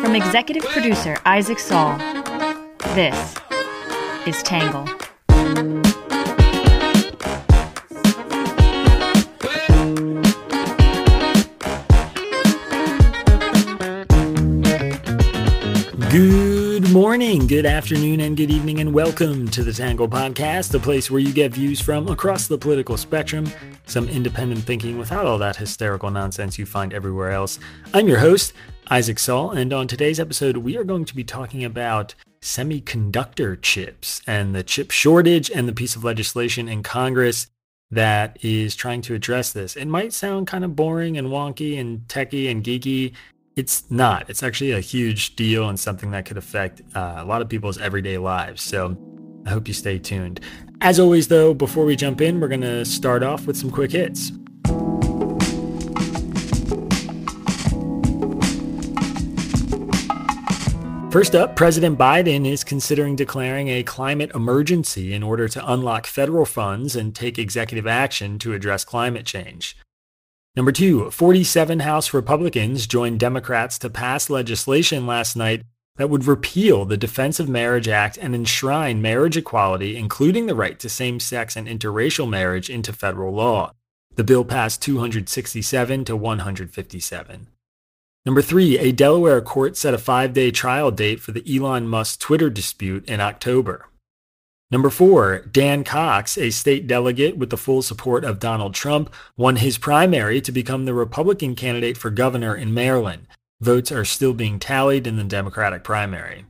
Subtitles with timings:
[0.00, 1.98] From executive producer Isaac Saul,
[2.94, 3.34] this
[4.26, 4.86] is Tangle.
[16.10, 21.10] Good morning, good afternoon, and good evening, and welcome to the Tangle Podcast, the place
[21.10, 23.46] where you get views from across the political spectrum,
[23.90, 27.58] some independent thinking without all that hysterical nonsense you find everywhere else.
[27.92, 28.52] I'm your host,
[28.88, 34.22] Isaac Saul, and on today's episode, we are going to be talking about semiconductor chips
[34.26, 37.48] and the chip shortage and the piece of legislation in Congress
[37.90, 39.74] that is trying to address this.
[39.74, 43.12] It might sound kind of boring and wonky and techy and geeky.
[43.56, 44.30] It's not.
[44.30, 47.78] It's actually a huge deal and something that could affect uh, a lot of people's
[47.78, 48.62] everyday lives.
[48.62, 48.96] So
[49.44, 50.40] I hope you stay tuned.
[50.82, 53.92] As always, though, before we jump in, we're going to start off with some quick
[53.92, 54.32] hits.
[61.12, 66.46] First up, President Biden is considering declaring a climate emergency in order to unlock federal
[66.46, 69.76] funds and take executive action to address climate change.
[70.56, 75.64] Number two, 47 House Republicans joined Democrats to pass legislation last night
[76.00, 80.78] that would repeal the Defense of Marriage Act and enshrine marriage equality, including the right
[80.78, 83.72] to same-sex and interracial marriage, into federal law.
[84.16, 87.48] The bill passed 267 to 157.
[88.24, 92.48] Number three, a Delaware court set a five-day trial date for the Elon Musk Twitter
[92.48, 93.86] dispute in October.
[94.70, 99.56] Number four, Dan Cox, a state delegate with the full support of Donald Trump, won
[99.56, 103.26] his primary to become the Republican candidate for governor in Maryland.
[103.62, 106.46] Votes are still being tallied in the Democratic primary.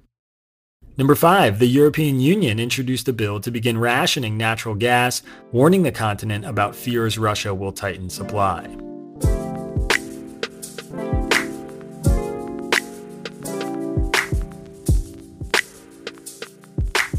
[0.97, 5.91] Number five, the European Union introduced a bill to begin rationing natural gas, warning the
[5.91, 8.64] continent about fears Russia will tighten supply.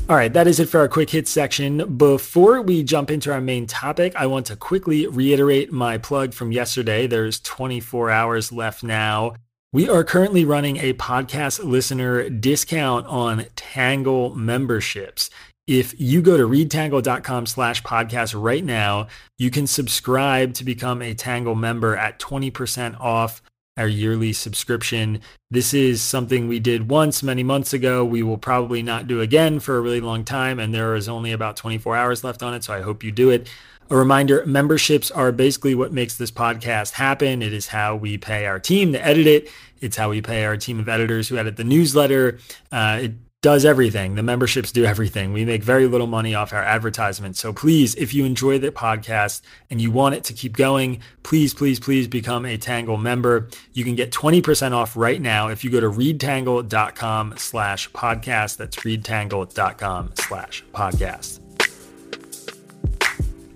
[0.07, 1.97] All right, that is it for our quick hit section.
[1.97, 6.53] Before we jump into our main topic, I want to quickly reiterate my plug from
[6.53, 7.07] yesterday.
[7.07, 9.33] There's 24 hours left now.
[9.73, 15.29] We are currently running a podcast listener discount on Tangle memberships.
[15.65, 21.13] If you go to readtangle.com slash podcast right now, you can subscribe to become a
[21.13, 23.41] Tangle member at 20% off
[23.77, 25.21] our yearly subscription.
[25.49, 28.03] This is something we did once many months ago.
[28.03, 31.31] We will probably not do again for a really long time, and there is only
[31.31, 33.49] about 24 hours left on it, so I hope you do it.
[33.91, 37.41] A reminder, memberships are basically what makes this podcast happen.
[37.41, 39.49] It is how we pay our team to edit it.
[39.81, 42.39] It's how we pay our team of editors who edit the newsletter.
[42.71, 44.15] Uh, it does everything.
[44.15, 45.33] The memberships do everything.
[45.33, 47.41] We make very little money off our advertisements.
[47.41, 51.53] So please, if you enjoy the podcast and you want it to keep going, please,
[51.53, 53.49] please, please become a Tangle member.
[53.73, 58.55] You can get 20% off right now if you go to readtangle.com slash podcast.
[58.55, 61.40] That's readtangle.com slash podcast.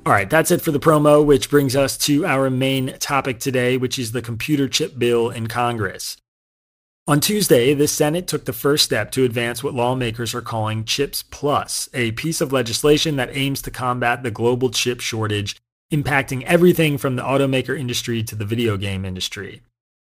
[0.05, 3.75] All right, that's it for the promo, which brings us to our main topic today,
[3.75, 6.17] which is the computer chip bill in Congress.
[7.07, 11.23] On Tuesday, the Senate took the first step to advance what lawmakers are calling CHIPS
[11.23, 15.55] Plus, a piece of legislation that aims to combat the global chip shortage
[15.91, 19.63] impacting everything from the automaker industry to the video game industry.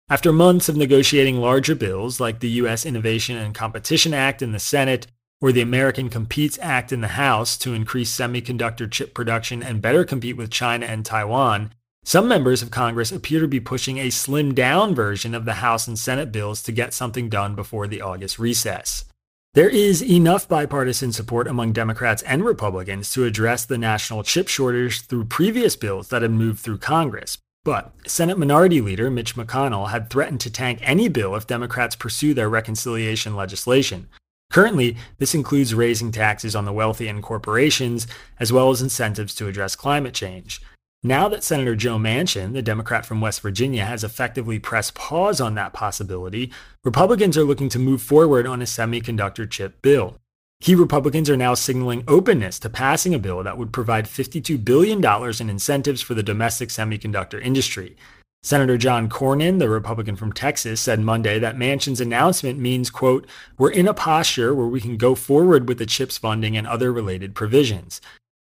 [0.09, 2.87] After months of negotiating larger bills like the U.S.
[2.87, 5.05] Innovation and Competition Act in the Senate
[5.41, 10.05] or the American Competes Act in the House to increase semiconductor chip production and better
[10.05, 14.55] compete with China and Taiwan, some members of Congress appear to be pushing a slimmed
[14.55, 18.39] down version of the House and Senate bills to get something done before the August
[18.39, 19.05] recess.
[19.53, 25.05] There is enough bipartisan support among Democrats and Republicans to address the national chip shortage
[25.07, 27.37] through previous bills that have moved through Congress.
[27.63, 32.33] But Senate Minority Leader Mitch McConnell had threatened to tank any bill if Democrats pursue
[32.33, 34.07] their reconciliation legislation.
[34.51, 38.05] Currently, this includes raising taxes on the wealthy and corporations,
[38.39, 40.61] as well as incentives to address climate change.
[41.03, 45.55] Now that Senator Joe Manchin, the Democrat from West Virginia, has effectively pressed pause on
[45.55, 46.51] that possibility,
[46.83, 50.17] Republicans are looking to move forward on a semiconductor chip bill.
[50.61, 55.03] Key Republicans are now signaling openness to passing a bill that would provide $52 billion
[55.39, 57.95] in incentives for the domestic semiconductor industry.
[58.43, 63.27] Senator John Cornyn, the Republican from Texas, said Monday that Manchin's announcement means, quote,
[63.59, 66.91] we're in a posture where we can go forward with the CHIPS funding and other
[66.91, 68.01] related provisions.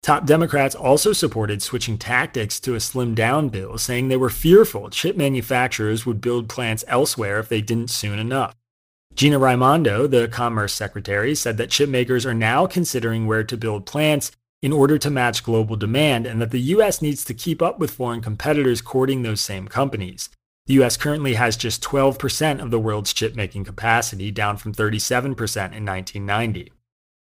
[0.03, 4.89] Top Democrats also supported switching tactics to a slimmed down bill, saying they were fearful
[4.89, 8.57] chip manufacturers would build plants elsewhere if they didn't soon enough.
[9.15, 13.85] Gina Raimondo, the Commerce Secretary, said that chip makers are now considering where to build
[13.85, 17.03] plants in order to match global demand and that the U.S.
[17.03, 20.31] needs to keep up with foreign competitors courting those same companies.
[20.67, 25.25] The US currently has just 12% of the world's chip making capacity, down from 37%
[25.25, 26.73] in 1990.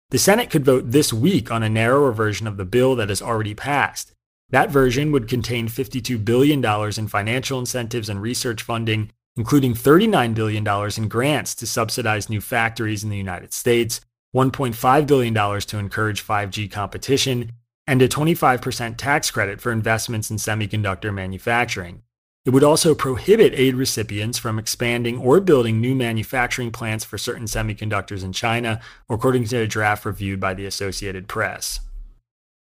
[0.09, 3.21] The Senate could vote this week on a narrower version of the bill that has
[3.21, 4.11] already passed.
[4.49, 10.67] That version would contain $52 billion in financial incentives and research funding, including $39 billion
[10.97, 14.01] in grants to subsidize new factories in the United States,
[14.33, 17.51] $1.5 billion to encourage 5G competition,
[17.85, 22.01] and a 25% tax credit for investments in semiconductor manufacturing.
[22.45, 27.45] It would also prohibit aid recipients from expanding or building new manufacturing plants for certain
[27.45, 31.79] semiconductors in China, according to a draft reviewed by the Associated Press.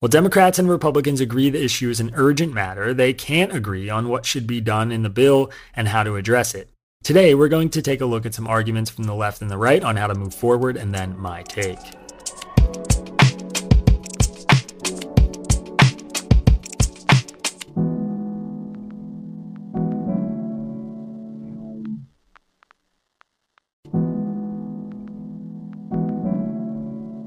[0.00, 4.08] While Democrats and Republicans agree the issue is an urgent matter, they can't agree on
[4.08, 6.70] what should be done in the bill and how to address it.
[7.04, 9.56] Today, we're going to take a look at some arguments from the left and the
[9.56, 11.78] right on how to move forward and then my take.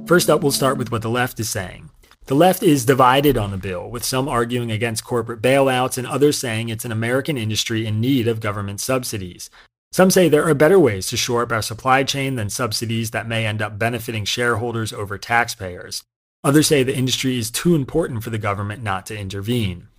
[0.05, 1.90] First up, we'll start with what the left is saying.
[2.31, 6.37] The left is divided on the bill, with some arguing against corporate bailouts and others
[6.37, 9.49] saying it's an American industry in need of government subsidies.
[9.91, 13.27] Some say there are better ways to shore up our supply chain than subsidies that
[13.27, 16.05] may end up benefiting shareholders over taxpayers.
[16.41, 19.89] Others say the industry is too important for the government not to intervene.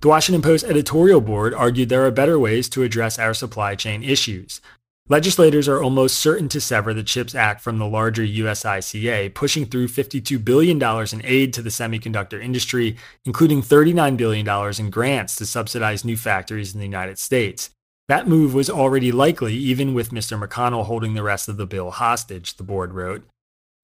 [0.00, 4.02] The Washington Post editorial board argued there are better ways to address our supply chain
[4.02, 4.60] issues.
[5.10, 9.88] Legislators are almost certain to sever the CHIPS Act from the larger USICA, pushing through
[9.88, 12.94] $52 billion in aid to the semiconductor industry,
[13.24, 14.46] including $39 billion
[14.78, 17.70] in grants to subsidize new factories in the United States.
[18.08, 20.38] That move was already likely, even with Mr.
[20.38, 23.24] McConnell holding the rest of the bill hostage, the board wrote.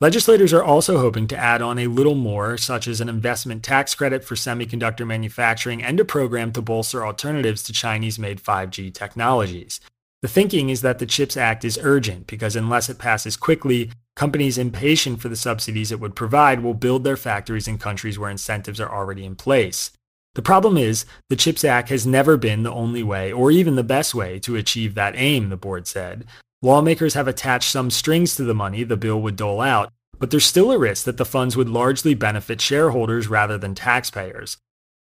[0.03, 3.95] Legislators are also hoping to add on a little more, such as an investment tax
[3.95, 9.81] credit for semiconductor manufacturing and a program to bolster alternatives to Chinese made 5G technologies.
[10.25, 14.57] The thinking is that the CHIPS Act is urgent because unless it passes quickly, companies
[14.57, 18.81] impatient for the subsidies it would provide will build their factories in countries where incentives
[18.81, 19.91] are already in place.
[20.35, 23.85] The problem is, the CHIPS Act has never been the only way or even the
[23.85, 26.25] best way to achieve that aim, the board said.
[26.63, 30.47] Lawmakers have attached some strings to the money the bill would dole out, but there's
[30.47, 34.57] still a risk that the funds would largely benefit shareholders rather than taxpayers.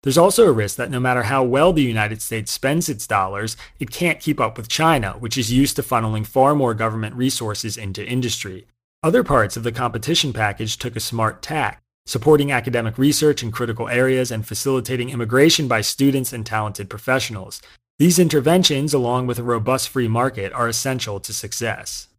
[0.05, 3.57] There's also a risk that no matter how well the United States spends its dollars,
[3.79, 7.75] it can't keep up with China, which is used to funneling far more government resources
[7.75, 8.67] into industry.
[9.01, 13.89] Other parts of the competition package took a smart tack, supporting academic research in critical
[13.89, 17.59] areas and facilitating immigration by students and talented professionals.
[17.97, 22.09] These interventions, along with a robust free market, are essential to success.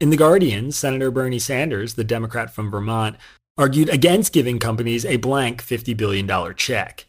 [0.00, 3.16] In The Guardian, Senator Bernie Sanders, the Democrat from Vermont,
[3.58, 7.04] argued against giving companies a blank $50 billion check.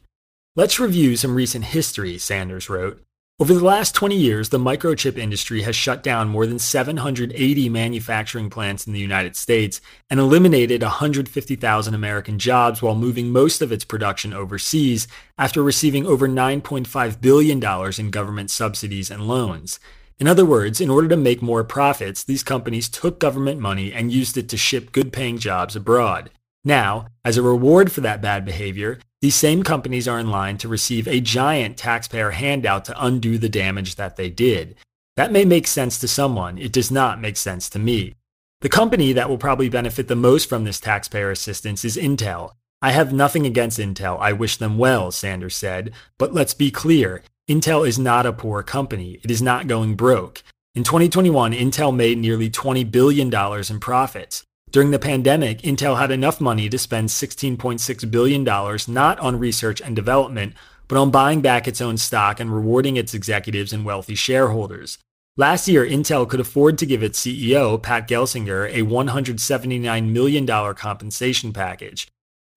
[0.54, 3.02] Let's review some recent history, Sanders wrote.
[3.40, 8.50] Over the last 20 years, the microchip industry has shut down more than 780 manufacturing
[8.50, 13.86] plants in the United States and eliminated 150,000 American jobs while moving most of its
[13.86, 15.08] production overseas
[15.38, 17.64] after receiving over $9.5 billion
[17.98, 19.80] in government subsidies and loans.
[20.20, 24.12] In other words, in order to make more profits, these companies took government money and
[24.12, 26.30] used it to ship good paying jobs abroad.
[26.66, 30.68] Now, as a reward for that bad behavior, these same companies are in line to
[30.68, 34.76] receive a giant taxpayer handout to undo the damage that they did.
[35.16, 36.58] That may make sense to someone.
[36.58, 38.16] It does not make sense to me.
[38.62, 42.54] The company that will probably benefit the most from this taxpayer assistance is Intel.
[42.82, 44.20] I have nothing against Intel.
[44.20, 45.92] I wish them well, Sanders said.
[46.18, 47.22] But let's be clear.
[47.48, 49.20] Intel is not a poor company.
[49.24, 50.42] It is not going broke.
[50.74, 53.32] In 2021, Intel made nearly $20 billion
[53.70, 54.46] in profits.
[54.72, 58.44] During the pandemic, Intel had enough money to spend $16.6 billion
[58.88, 60.54] not on research and development,
[60.88, 64.98] but on buying back its own stock and rewarding its executives and wealthy shareholders.
[65.36, 71.52] Last year, Intel could afford to give its CEO, Pat Gelsinger, a $179 million compensation
[71.52, 72.08] package.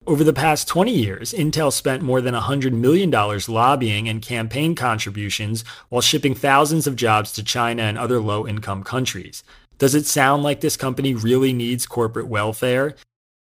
[0.07, 5.65] Over the past 20 years, Intel spent more than $100 million lobbying and campaign contributions
[5.89, 9.43] while shipping thousands of jobs to China and other low-income countries.
[9.77, 12.95] Does it sound like this company really needs corporate welfare?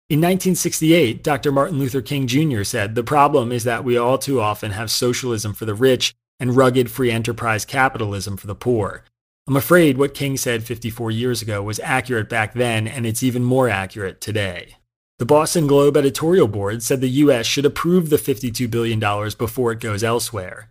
[0.09, 1.51] In 1968, Dr.
[1.51, 2.63] Martin Luther King Jr.
[2.63, 6.57] said, the problem is that we all too often have socialism for the rich and
[6.57, 9.03] rugged free enterprise capitalism for the poor.
[9.49, 13.45] I'm afraid what King said 54 years ago was accurate back then, and it's even
[13.45, 14.77] more accurate today.
[15.19, 17.47] The Boston Globe editorial board said the U.S.
[17.47, 19.01] should approve the $52 billion
[19.39, 20.69] before it goes elsewhere.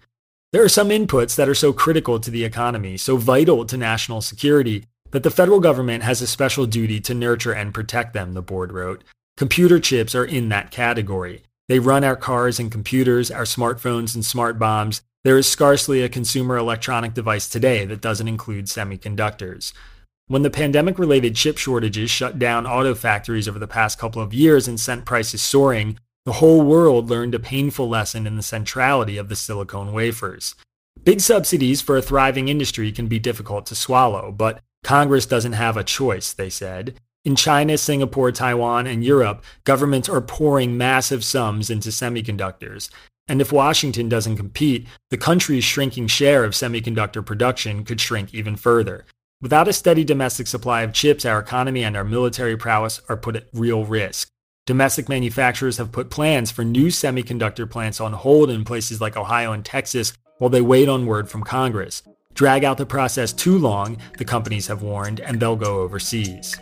[0.51, 4.21] There are some inputs that are so critical to the economy, so vital to national
[4.21, 8.41] security, that the federal government has a special duty to nurture and protect them, the
[8.41, 9.03] board wrote.
[9.37, 11.43] Computer chips are in that category.
[11.67, 15.01] They run our cars and computers, our smartphones and smart bombs.
[15.23, 19.73] There is scarcely a consumer electronic device today that doesn't include semiconductors.
[20.27, 24.33] When the pandemic related chip shortages shut down auto factories over the past couple of
[24.33, 29.17] years and sent prices soaring, the whole world learned a painful lesson in the centrality
[29.17, 30.55] of the silicone wafers.
[31.03, 35.77] Big subsidies for a thriving industry can be difficult to swallow, but Congress doesn't have
[35.77, 36.93] a choice, they said.
[37.23, 42.91] In China, Singapore, Taiwan, and Europe, governments are pouring massive sums into semiconductors.
[43.27, 48.55] And if Washington doesn't compete, the country's shrinking share of semiconductor production could shrink even
[48.55, 49.05] further.
[49.41, 53.35] Without a steady domestic supply of chips, our economy and our military prowess are put
[53.35, 54.27] at real risk.
[54.67, 59.51] Domestic manufacturers have put plans for new semiconductor plants on hold in places like Ohio
[59.51, 62.03] and Texas while they wait on word from Congress.
[62.35, 66.59] Drag out the process too long, the companies have warned, and they'll go overseas.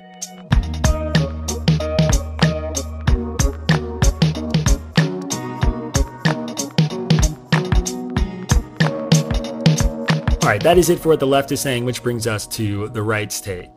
[10.43, 12.89] All right, that is it for what the left is saying, which brings us to
[12.89, 13.69] the right's take.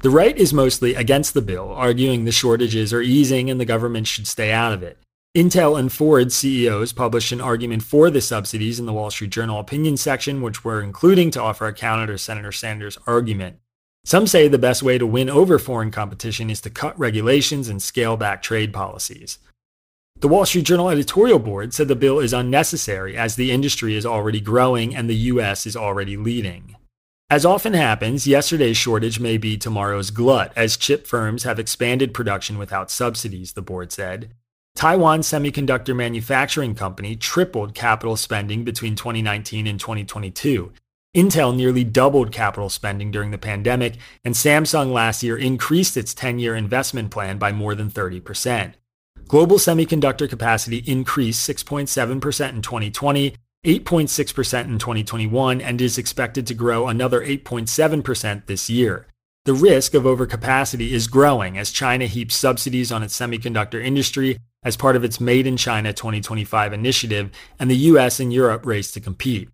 [0.00, 4.06] The right is mostly against the bill, arguing the shortages are easing and the government
[4.06, 4.96] should stay out of it.
[5.36, 9.60] Intel and Ford CEOs published an argument for the subsidies in the Wall Street Journal
[9.60, 13.60] opinion section, which we're including to offer a counter to Senator Sanders' argument.
[14.04, 17.80] Some say the best way to win over foreign competition is to cut regulations and
[17.80, 19.38] scale back trade policies.
[20.18, 24.04] The Wall Street Journal editorial board said the bill is unnecessary as the industry is
[24.04, 25.64] already growing and the U.S.
[25.64, 26.74] is already leading.
[27.30, 32.58] As often happens, yesterday's shortage may be tomorrow's glut as chip firms have expanded production
[32.58, 34.34] without subsidies, the board said.
[34.80, 40.72] Taiwan Semiconductor Manufacturing Company tripled capital spending between 2019 and 2022.
[41.14, 46.38] Intel nearly doubled capital spending during the pandemic, and Samsung last year increased its 10
[46.38, 48.72] year investment plan by more than 30%.
[49.28, 52.08] Global semiconductor capacity increased 6.7%
[52.48, 53.34] in 2020,
[53.66, 59.06] 8.6% in 2021, and is expected to grow another 8.7% this year.
[59.44, 64.76] The risk of overcapacity is growing as China heaps subsidies on its semiconductor industry as
[64.76, 69.00] part of its Made in China 2025 initiative, and the US and Europe race to
[69.00, 69.48] compete.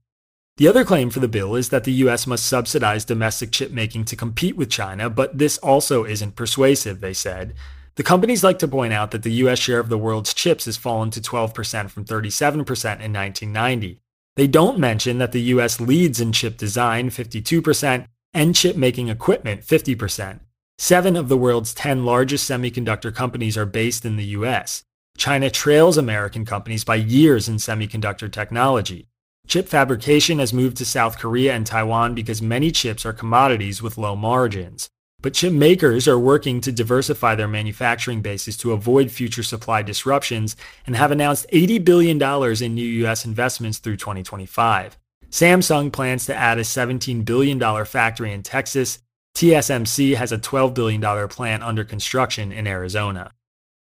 [0.56, 4.06] The other claim for the bill is that the US must subsidize domestic chip making
[4.06, 7.54] to compete with China, but this also isn't persuasive, they said.
[7.96, 10.76] The companies like to point out that the US share of the world's chips has
[10.76, 14.00] fallen to 12% from 37% in 1990.
[14.34, 19.62] They don't mention that the US leads in chip design, 52%, and chip making equipment,
[19.62, 20.40] 50%.
[20.78, 24.82] Seven of the world's 10 largest semiconductor companies are based in the US.
[25.16, 29.08] China trails American companies by years in semiconductor technology.
[29.46, 33.96] Chip fabrication has moved to South Korea and Taiwan because many chips are commodities with
[33.96, 34.90] low margins.
[35.22, 40.56] But chip makers are working to diversify their manufacturing bases to avoid future supply disruptions
[40.86, 42.20] and have announced $80 billion
[42.62, 43.24] in new U.S.
[43.24, 44.98] investments through 2025.
[45.30, 48.98] Samsung plans to add a $17 billion factory in Texas.
[49.36, 53.32] TSMC has a $12 billion plant under construction in Arizona.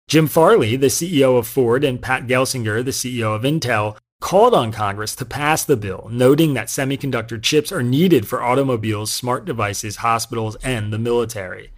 [0.07, 4.71] Jim Farley, the CEO of Ford, and Pat Gelsinger, the CEO of Intel, called on
[4.71, 9.97] Congress to pass the bill, noting that semiconductor chips are needed for automobiles, smart devices,
[9.97, 11.71] hospitals, and the military.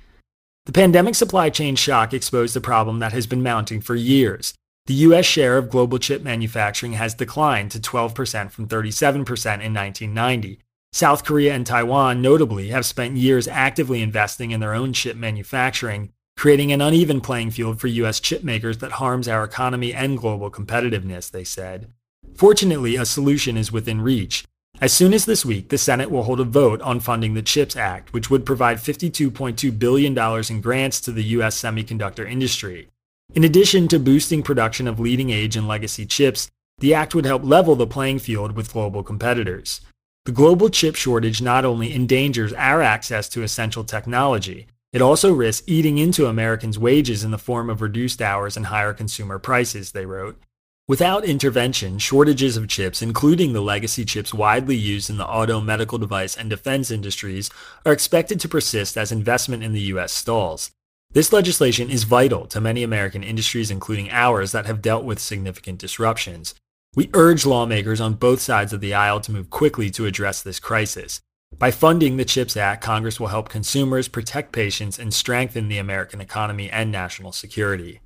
[0.65, 4.53] The pandemic supply chain shock exposed a problem that has been mounting for years.
[4.87, 5.25] The U.S.
[5.25, 10.59] share of global chip manufacturing has declined to 12% from 37% in 1990.
[10.91, 16.11] South Korea and Taiwan, notably, have spent years actively investing in their own chip manufacturing,
[16.37, 18.19] creating an uneven playing field for U.S.
[18.19, 21.91] chip makers that harms our economy and global competitiveness, they said.
[22.35, 24.45] Fortunately, a solution is within reach.
[24.79, 27.75] As soon as this week, the Senate will hold a vote on funding the CHIPS
[27.75, 30.15] Act, which would provide $52.2 billion
[30.49, 31.59] in grants to the U.S.
[31.59, 32.87] semiconductor industry.
[33.33, 37.43] In addition to boosting production of leading edge and legacy chips, the act would help
[37.43, 39.81] level the playing field with global competitors.
[40.25, 45.67] The global chip shortage not only endangers our access to essential technology, it also risks
[45.67, 50.05] eating into Americans' wages in the form of reduced hours and higher consumer prices, they
[50.05, 50.41] wrote.
[50.87, 55.97] Without intervention, shortages of chips, including the legacy chips widely used in the auto, medical
[55.97, 57.49] device, and defense industries,
[57.85, 60.13] are expected to persist as investment in the U.S.
[60.13, 60.71] stalls.
[61.11, 65.79] This legislation is vital to many American industries, including ours, that have dealt with significant
[65.79, 66.55] disruptions.
[66.95, 70.59] We urge lawmakers on both sides of the aisle to move quickly to address this
[70.59, 71.19] crisis.
[71.57, 76.21] By funding the CHIPS Act, Congress will help consumers, protect patients, and strengthen the American
[76.21, 77.99] economy and national security.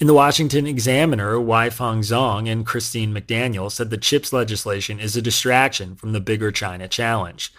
[0.00, 5.22] In the Washington Examiner, Weifeng Zhong and Christine McDaniel said the CHIPS legislation is a
[5.22, 7.52] distraction from the bigger China challenge.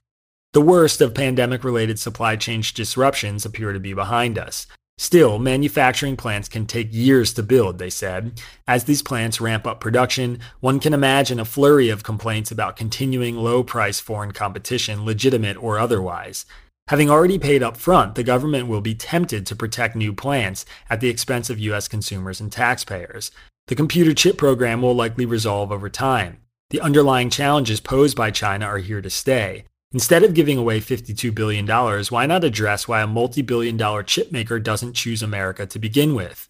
[0.54, 4.66] The worst of pandemic related supply chain disruptions appear to be behind us.
[5.00, 8.42] Still, manufacturing plants can take years to build, they said.
[8.68, 13.36] As these plants ramp up production, one can imagine a flurry of complaints about continuing
[13.36, 16.46] low price foreign competition, legitimate or otherwise.
[16.88, 21.00] Having already paid up front, the government will be tempted to protect new plants at
[21.00, 21.88] the expense of U.S.
[21.88, 23.30] consumers and taxpayers.
[23.68, 26.38] The computer chip program will likely resolve over time.
[26.70, 29.66] The underlying challenges posed by China are here to stay.
[29.94, 31.66] Instead of giving away $52 billion,
[32.10, 36.50] why not address why a multi-billion dollar chipmaker doesn't choose America to begin with?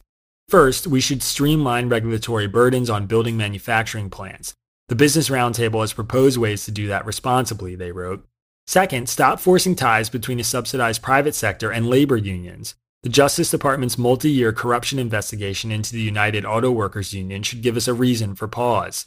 [0.50, 4.56] First, we should streamline regulatory burdens on building manufacturing plants.
[4.88, 8.25] The Business Roundtable has proposed ways to do that responsibly, they wrote.
[8.65, 12.74] Second, stop forcing ties between a subsidized private sector and labor unions.
[13.03, 17.88] The Justice Department's multi-year corruption investigation into the United Auto Workers Union should give us
[17.88, 19.06] a reason for pause.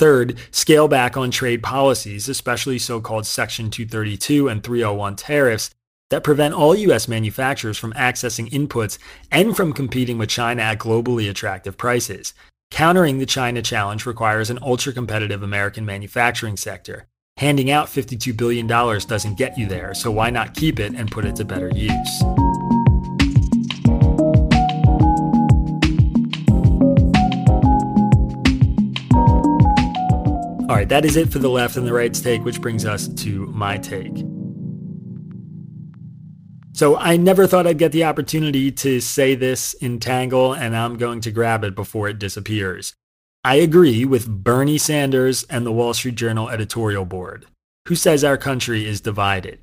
[0.00, 5.68] Third, scale back on trade policies, especially so-called Section 232 and 301 tariffs
[6.08, 7.06] that prevent all U.S.
[7.06, 8.96] manufacturers from accessing inputs
[9.30, 12.32] and from competing with China at globally attractive prices.
[12.70, 17.06] Countering the China challenge requires an ultra-competitive American manufacturing sector.
[17.36, 21.26] Handing out $52 billion doesn't get you there, so why not keep it and put
[21.26, 22.22] it to better use?
[30.70, 33.08] All right, that is it for the left and the right's take, which brings us
[33.08, 34.16] to my take.
[36.74, 40.96] So I never thought I'd get the opportunity to say this in Tangle, and I'm
[40.96, 42.94] going to grab it before it disappears.
[43.42, 47.46] I agree with Bernie Sanders and the Wall Street Journal editorial board,
[47.88, 49.58] who says our country is divided.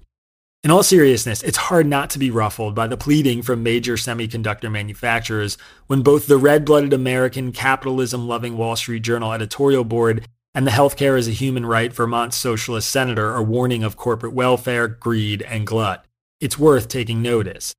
[0.62, 4.70] In all seriousness, it's hard not to be ruffled by the pleading from major semiconductor
[4.70, 11.20] manufacturers when both the red-blooded American capitalism-loving Wall Street Journal editorial board and the healthcare
[11.20, 16.04] is a human right Vermont socialist senator are warning of corporate welfare, greed, and glut.
[16.42, 17.76] It's worth taking notice.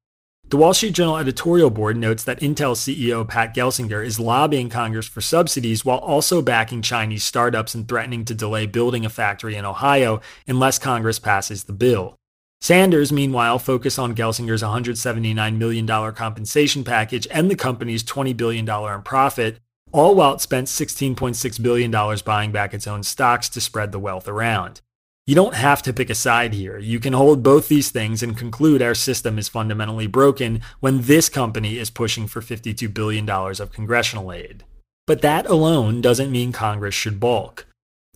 [0.50, 5.08] The Wall Street Journal editorial board notes that Intel CEO Pat Gelsinger is lobbying Congress
[5.08, 9.64] for subsidies while also backing Chinese startups and threatening to delay building a factory in
[9.64, 12.14] Ohio unless Congress passes the bill.
[12.60, 19.02] Sanders, meanwhile, focused on Gelsinger's $179 million compensation package and the company's $20 billion in
[19.02, 19.58] profit,
[19.92, 21.90] all while it spent $16.6 billion
[22.24, 24.80] buying back its own stocks to spread the wealth around.
[25.26, 26.78] You don't have to pick a side here.
[26.78, 31.28] You can hold both these things and conclude our system is fundamentally broken when this
[31.28, 34.64] company is pushing for $52 billion of congressional aid.
[35.06, 37.66] But that alone doesn't mean Congress should balk.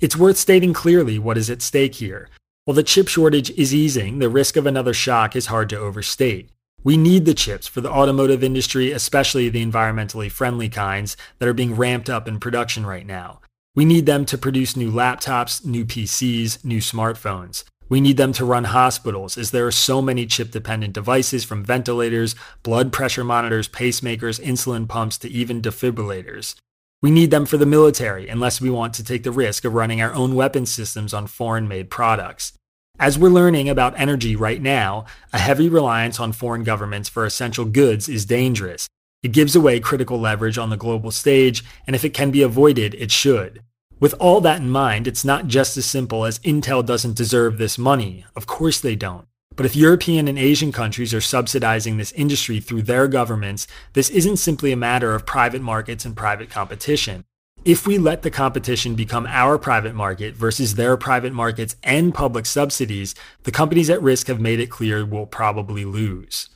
[0.01, 2.31] It's worth stating clearly what is at stake here.
[2.65, 6.49] While the chip shortage is easing, the risk of another shock is hard to overstate.
[6.85, 11.55] We need the chips for the automotive industry, especially the environmentally friendly kinds that are
[11.55, 13.41] being ramped up in production right now.
[13.77, 17.63] We need them to produce new laptops, new PCs, new smartphones.
[17.89, 22.35] We need them to run hospitals as there are so many chip-dependent devices from ventilators,
[22.63, 26.57] blood pressure monitors, pacemakers, insulin pumps to even defibrillators.
[27.01, 30.01] We need them for the military unless we want to take the risk of running
[30.03, 32.55] our own weapon systems on foreign-made products.
[33.03, 37.65] As we're learning about energy right now, a heavy reliance on foreign governments for essential
[37.65, 38.87] goods is dangerous.
[39.25, 42.95] It gives away critical leverage on the global stage, and if it can be avoided,
[42.95, 43.61] it should.
[43.99, 47.77] With all that in mind, it's not just as simple as Intel doesn't deserve this
[47.77, 48.25] money.
[48.37, 49.27] Of course they don't.
[49.57, 54.37] But if European and Asian countries are subsidizing this industry through their governments, this isn't
[54.37, 57.25] simply a matter of private markets and private competition.
[57.65, 62.45] If we let the competition become our private market versus their private markets and public
[62.45, 66.49] subsidies, the companies at risk have made it clear will probably lose.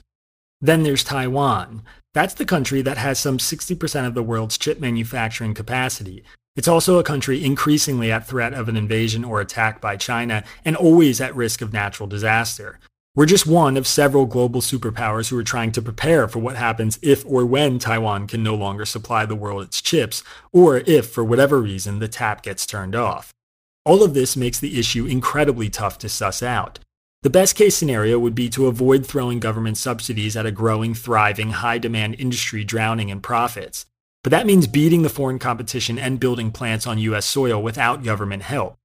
[0.60, 1.84] Then there's Taiwan.
[2.12, 6.24] That's the country that has some 60% of the world's chip manufacturing capacity.
[6.56, 10.74] It's also a country increasingly at threat of an invasion or attack by China and
[10.74, 12.80] always at risk of natural disaster.
[13.16, 16.98] We're just one of several global superpowers who are trying to prepare for what happens
[17.00, 21.24] if or when Taiwan can no longer supply the world its chips, or if, for
[21.24, 23.32] whatever reason, the tap gets turned off.
[23.86, 26.78] All of this makes the issue incredibly tough to suss out.
[27.22, 31.52] The best case scenario would be to avoid throwing government subsidies at a growing, thriving,
[31.52, 33.86] high-demand industry drowning in profits.
[34.24, 38.42] But that means beating the foreign competition and building plants on US soil without government
[38.42, 38.76] help.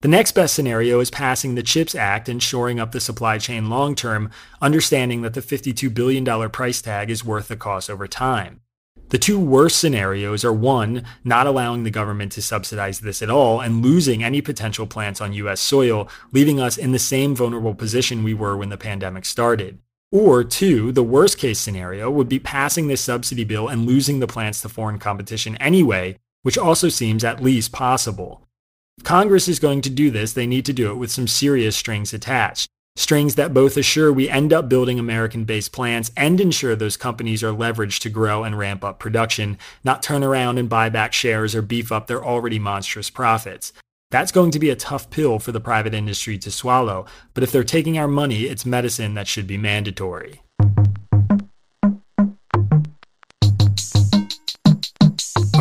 [0.00, 3.68] The next best scenario is passing the CHIPS Act and shoring up the supply chain
[3.68, 4.30] long term,
[4.62, 8.60] understanding that the $52 billion price tag is worth the cost over time.
[9.08, 13.60] The two worst scenarios are one, not allowing the government to subsidize this at all
[13.60, 18.22] and losing any potential plants on US soil, leaving us in the same vulnerable position
[18.22, 19.80] we were when the pandemic started.
[20.12, 24.28] Or two, the worst case scenario would be passing this subsidy bill and losing the
[24.28, 28.47] plants to foreign competition anyway, which also seems at least possible.
[28.98, 31.76] If Congress is going to do this, they need to do it with some serious
[31.76, 32.68] strings attached.
[32.98, 37.52] strings that both assure we end up building American-based plants and ensure those companies are
[37.52, 41.62] leveraged to grow and ramp up production, not turn around and buy back shares or
[41.62, 43.72] beef up their already monstrous profits.
[44.10, 47.52] That's going to be a tough pill for the private industry to swallow, but if
[47.52, 50.42] they're taking our money, it's medicine that should be mandatory.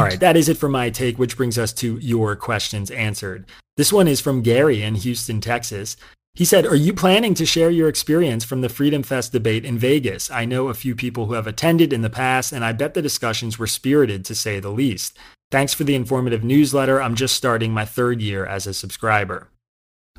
[0.08, 3.46] Right, that is it for my take, which brings us to your questions answered.
[3.78, 5.98] This one is from Gary in Houston, Texas.
[6.34, 9.78] He said, Are you planning to share your experience from the Freedom Fest debate in
[9.78, 10.30] Vegas?
[10.30, 13.02] I know a few people who have attended in the past, and I bet the
[13.02, 15.18] discussions were spirited to say the least.
[15.50, 17.02] Thanks for the informative newsletter.
[17.02, 19.50] I'm just starting my third year as a subscriber.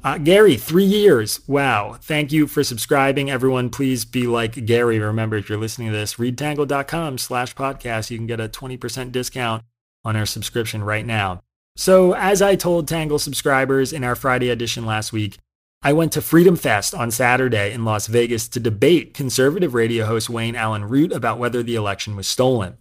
[0.02, 1.40] Uh, Gary, three years.
[1.48, 1.96] Wow.
[2.00, 3.30] Thank you for subscribing.
[3.30, 4.98] Everyone, please be like Gary.
[4.98, 8.10] Remember, if you're listening to this, readtangle.com slash podcast.
[8.10, 9.62] You can get a 20% discount
[10.08, 11.42] on our subscription right now.
[11.76, 15.38] So as I told Tangle subscribers in our Friday edition last week,
[15.82, 20.28] I went to Freedom Fest on Saturday in Las Vegas to debate conservative radio host
[20.28, 22.78] Wayne Allen Root about whether the election was stolen.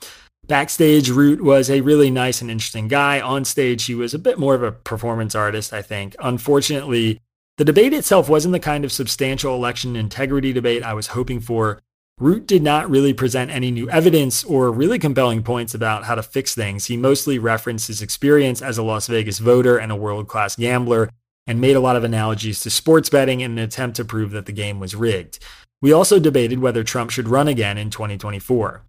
[0.47, 3.19] Backstage, Root was a really nice and interesting guy.
[3.19, 6.15] On stage, he was a bit more of a performance artist, I think.
[6.19, 7.19] Unfortunately,
[7.57, 11.81] the debate itself wasn't the kind of substantial election integrity debate I was hoping for.
[12.19, 16.23] Root did not really present any new evidence or really compelling points about how to
[16.23, 16.85] fix things.
[16.85, 21.11] He mostly referenced his experience as a Las Vegas voter and a world-class gambler
[21.45, 24.47] and made a lot of analogies to sports betting in an attempt to prove that
[24.47, 25.37] the game was rigged.
[25.79, 28.81] We also debated whether Trump should run again in 2024.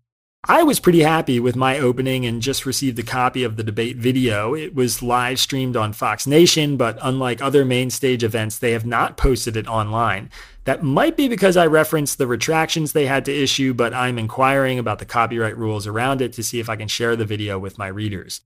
[0.44, 3.96] I was pretty happy with my opening and just received a copy of the debate
[3.96, 4.55] video.
[4.55, 8.87] It was live streamed on Fox Nation, but unlike other main stage events, they have
[8.87, 10.31] not posted it online.
[10.62, 14.79] That might be because I referenced the retractions they had to issue, but I'm inquiring
[14.79, 17.77] about the copyright rules around it to see if I can share the video with
[17.77, 18.42] my readers.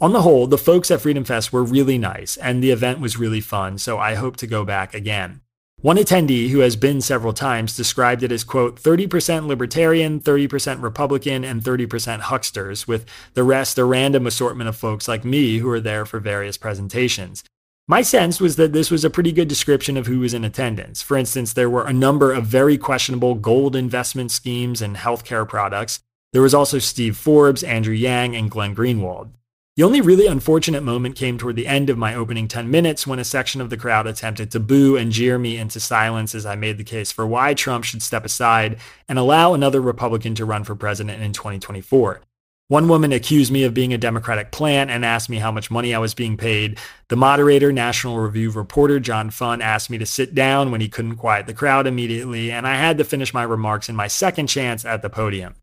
[0.00, 3.18] On the whole, the folks at Freedom Fest were really nice and the event was
[3.18, 5.42] really fun, so I hope to go back again.
[5.84, 11.44] One attendee who has been several times described it as, quote, 30% libertarian, 30% Republican,
[11.44, 15.80] and 30% hucksters, with the rest a random assortment of folks like me who are
[15.80, 17.44] there for various presentations.
[17.86, 21.02] My sense was that this was a pretty good description of who was in attendance.
[21.02, 26.00] For instance, there were a number of very questionable gold investment schemes and healthcare products.
[26.32, 29.32] There was also Steve Forbes, Andrew Yang, and Glenn Greenwald.
[29.76, 33.18] The only really unfortunate moment came toward the end of my opening 10 minutes when
[33.18, 36.54] a section of the crowd attempted to boo and jeer me into silence as I
[36.54, 40.62] made the case for why Trump should step aside and allow another Republican to run
[40.62, 42.20] for president in 2024.
[42.68, 45.92] One woman accused me of being a Democratic plant and asked me how much money
[45.92, 46.78] I was being paid.
[47.08, 51.16] The moderator, National Review reporter John Fund, asked me to sit down when he couldn't
[51.16, 54.84] quiet the crowd immediately, and I had to finish my remarks in my second chance
[54.84, 55.56] at the podium.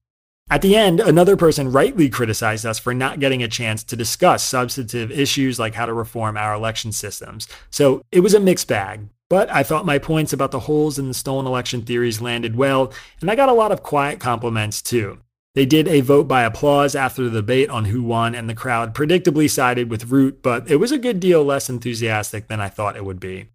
[0.52, 4.44] At the end, another person rightly criticized us for not getting a chance to discuss
[4.44, 7.48] substantive issues like how to reform our election systems.
[7.70, 9.08] So it was a mixed bag.
[9.30, 12.92] But I thought my points about the holes in the stolen election theories landed well,
[13.22, 15.20] and I got a lot of quiet compliments too.
[15.56, 18.94] They did a vote by applause after the debate on who won, and the crowd
[18.94, 22.98] predictably sided with Root, but it was a good deal less enthusiastic than I thought
[22.98, 23.48] it would be.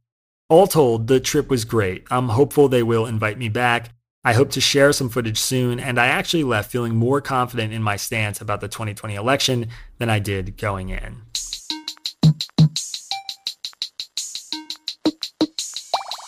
[0.49, 2.07] All told, the trip was great.
[2.11, 3.91] I'm hopeful they will invite me back.
[4.27, 7.81] I hope to share some footage soon, and I actually left feeling more confident in
[7.81, 11.23] my stance about the 2020 election than I did going in.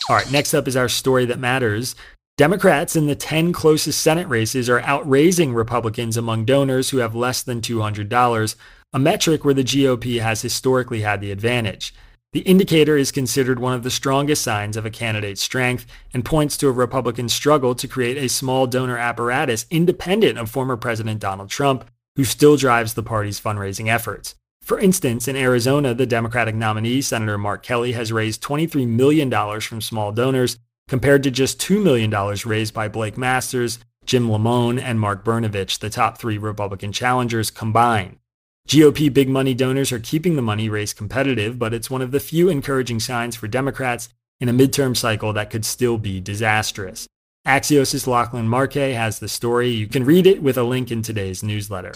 [0.08, 1.96] All right, next up is our story that matters.
[2.36, 7.42] Democrats in the 10 closest Senate races are outraising Republicans among donors who have less
[7.42, 8.54] than $200,
[8.92, 11.92] a metric where the GOP has historically had the advantage.
[12.34, 16.58] The indicator is considered one of the strongest signs of a candidate's strength and points
[16.58, 21.48] to a Republican struggle to create a small donor apparatus independent of former President Donald
[21.48, 24.34] Trump, who still drives the party's fundraising efforts.
[24.60, 29.30] For instance, in Arizona, the Democratic nominee, Senator Mark Kelly, has raised $23 million
[29.62, 32.10] from small donors compared to just $2 million
[32.44, 38.18] raised by Blake Masters, Jim Lamon, and Mark Brnovich, the top three Republican challengers combined.
[38.68, 42.20] GOP big money donors are keeping the money race competitive, but it's one of the
[42.20, 47.08] few encouraging signs for Democrats in a midterm cycle that could still be disastrous.
[47.46, 49.70] Axios' Lachlan Markay has the story.
[49.70, 51.92] You can read it with a link in today's newsletter.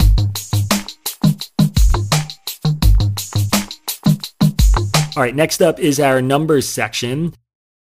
[5.15, 7.35] All right, next up is our numbers section.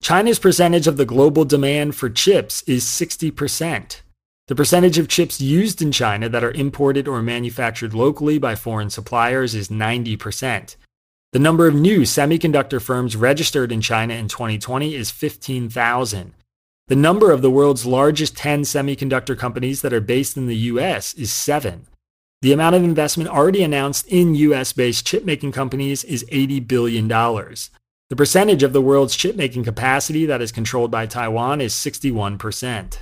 [0.01, 4.02] China's percentage of the global demand for chips is 60%.
[4.47, 8.89] The percentage of chips used in China that are imported or manufactured locally by foreign
[8.89, 10.75] suppliers is 90%.
[11.31, 16.33] The number of new semiconductor firms registered in China in 2020 is 15,000.
[16.89, 21.13] The number of the world's largest 10 semiconductor companies that are based in the US
[21.13, 21.87] is 7.
[22.41, 27.07] The amount of investment already announced in US based chip making companies is $80 billion.
[27.07, 32.97] The percentage of the world's chip making capacity that is controlled by Taiwan is 61%.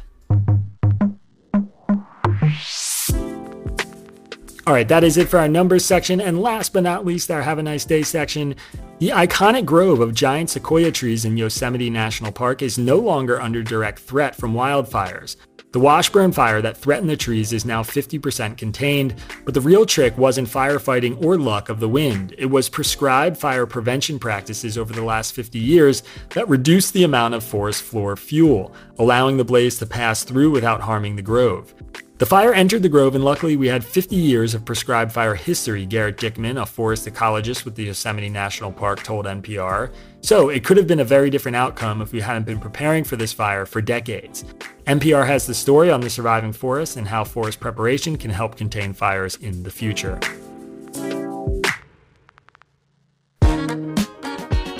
[4.67, 6.21] All right, that is it for our numbers section.
[6.21, 8.55] And last but not least, our Have a Nice Day section.
[8.99, 13.63] The iconic grove of giant sequoia trees in Yosemite National Park is no longer under
[13.63, 15.35] direct threat from wildfires.
[15.71, 20.15] The Washburn fire that threatened the trees is now 50% contained, but the real trick
[20.15, 22.35] wasn't firefighting or luck of the wind.
[22.37, 26.03] It was prescribed fire prevention practices over the last 50 years
[26.35, 30.81] that reduced the amount of forest floor fuel, allowing the blaze to pass through without
[30.81, 31.73] harming the grove.
[32.21, 35.87] The fire entered the grove, and luckily, we had 50 years of prescribed fire history,
[35.87, 39.91] Garrett Dickman, a forest ecologist with the Yosemite National Park, told NPR.
[40.21, 43.15] So, it could have been a very different outcome if we hadn't been preparing for
[43.15, 44.45] this fire for decades.
[44.85, 48.93] NPR has the story on the surviving forest and how forest preparation can help contain
[48.93, 50.19] fires in the future.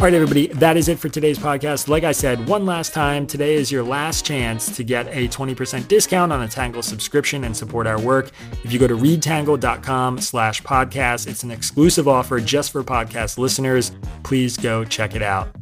[0.02, 1.88] All right, everybody, that is it for today's podcast.
[1.88, 5.88] Like I said, one last time, today is your last chance to get a 20%
[5.88, 8.32] discount on a Tangle subscription and support our work.
[8.64, 13.92] If you go to readtangle.com slash podcast, it's an exclusive offer just for podcast listeners.
[14.24, 15.56] Please go check it out.